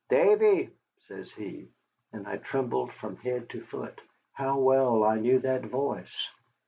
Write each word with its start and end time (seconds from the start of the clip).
"Davy!" 0.09 0.71
says 1.07 1.31
he, 1.33 1.67
and 2.11 2.25
I 2.27 2.37
trembled 2.37 2.91
from 2.91 3.17
head 3.17 3.51
to 3.51 3.61
foot. 3.61 4.01
How 4.33 4.57
well 4.57 5.03
I 5.03 5.19
knew 5.19 5.37
that 5.41 5.61
voice! 5.65 6.27